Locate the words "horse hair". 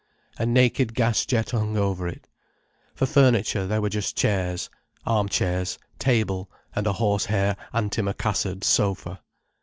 6.93-7.55